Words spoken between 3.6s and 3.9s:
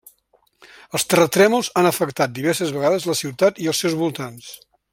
i els